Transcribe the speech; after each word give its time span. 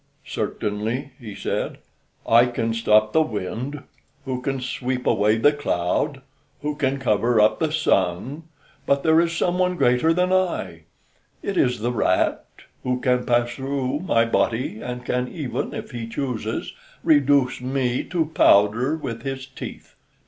"Certainly," 0.25 1.11
he 1.19 1.35
said, 1.35 1.77
"I 2.27 2.47
can 2.47 2.73
stop 2.73 3.13
the 3.13 3.21
wind, 3.21 3.83
who 4.25 4.41
can 4.41 4.59
sweep 4.59 5.05
away 5.05 5.37
the 5.37 5.53
cloud, 5.53 6.21
who 6.63 6.75
can 6.75 6.97
cover 6.97 7.39
up 7.39 7.59
the 7.59 7.71
Sun, 7.71 8.41
but 8.87 9.03
there 9.03 9.21
is 9.21 9.37
some 9.37 9.59
one 9.59 9.75
greater 9.77 10.11
than 10.11 10.33
I: 10.33 10.85
it 11.43 11.55
is 11.55 11.81
the 11.81 11.91
rat, 11.91 12.43
who 12.81 12.99
can 12.99 13.27
pass 13.27 13.51
through 13.53 13.99
my 13.99 14.25
body, 14.25 14.81
and 14.81 15.05
can 15.05 15.27
even, 15.27 15.71
if 15.71 15.91
he 15.91 16.07
chooses, 16.07 16.73
reduce 17.03 17.61
me 17.61 18.03
to 18.05 18.25
powder 18.25 18.95
with 18.97 19.21
his 19.21 19.45
teeth. 19.45 19.93